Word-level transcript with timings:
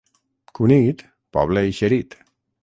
Cunit, 0.59 1.03
poble 1.39 1.65
eixerit! 1.69 2.19